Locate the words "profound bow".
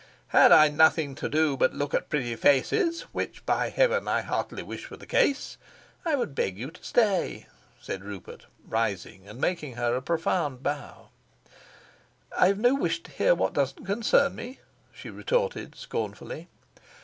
10.01-11.09